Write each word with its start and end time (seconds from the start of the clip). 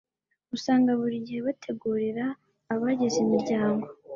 usanga 0.55 0.89
buri 0.99 1.17
gihe 1.25 1.39
bategurira 1.47 2.25
abagize 2.73 3.17
imiryango 3.25 3.85